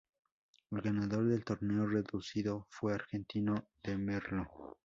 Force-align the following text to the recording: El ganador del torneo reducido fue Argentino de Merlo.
El 0.71 0.81
ganador 0.81 1.25
del 1.27 1.45
torneo 1.45 1.85
reducido 1.85 2.65
fue 2.71 2.95
Argentino 2.95 3.67
de 3.83 3.99
Merlo. 3.99 4.49